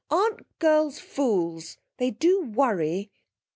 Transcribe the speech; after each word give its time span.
Aren't 0.09 0.57
girls 0.57 0.97
fools? 0.97 1.77
They 1.97 2.09
do 2.09 2.41
worry!' 2.43 3.11